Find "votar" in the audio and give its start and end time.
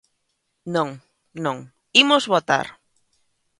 2.33-2.67